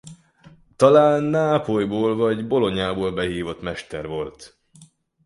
Talán 0.75 1.23
Nápolyból 1.23 2.15
vagy 2.15 2.47
Bolognából 2.47 3.11
behívott 3.11 3.61
mester 3.61 4.07
volt. 4.07 4.57